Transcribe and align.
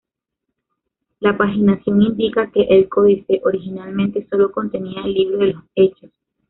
La 1.19 1.37
paginación 1.37 2.01
indica 2.01 2.49
que 2.49 2.63
el 2.63 2.89
códice 2.89 3.39
originalmente 3.43 4.25
solo 4.31 4.51
contenía 4.51 5.03
el 5.03 5.13
libro 5.13 5.37
de 5.37 5.53
los 5.53 5.63
Hechos. 5.75 6.09